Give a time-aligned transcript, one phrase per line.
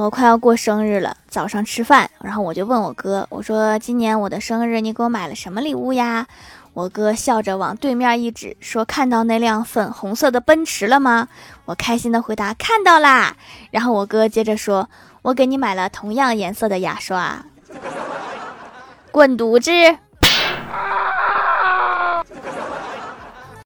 [0.00, 6.26] 我快要过生日了早上吃饭然后我就问我哥我说今年我的生日你给我买了什么礼物呀？
[6.72, 11.28] 我哥笑着往对面一指说看到那辆粉红色的奔驰了吗？
[11.66, 13.36] 我开心的回答看到啦。
[13.70, 14.88] 然后我哥接着说
[15.20, 17.44] 我给你买了同样颜色的牙刷
[19.12, 19.70] 滚犊子！